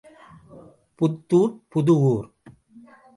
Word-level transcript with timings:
புத்தூர் 0.99 1.53
புது 1.69 1.93
ஊர். 2.11 2.27